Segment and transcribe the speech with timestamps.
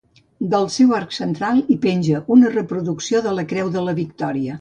[0.51, 4.49] Del seu arc central hi penja una reproducció de la Creu de la Victòria.